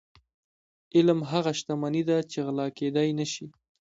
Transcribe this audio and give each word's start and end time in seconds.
علم 0.95 1.19
هغه 1.31 1.51
شتمني 1.59 2.03
ده 2.09 2.17
چې 2.31 2.37
غلا 2.45 2.67
کیدی 2.77 3.09
نشي. 3.19 3.47